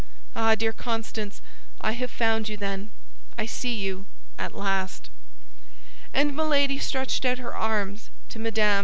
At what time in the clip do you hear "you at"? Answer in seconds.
3.75-4.55